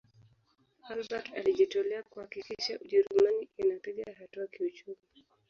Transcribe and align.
albert 0.89 1.33
alijitolea 1.35 2.03
kuhakikisha 2.03 2.79
ujerumani 2.79 3.49
inapiga 3.57 4.03
hatua 4.19 4.47
kiuchumi 4.47 4.99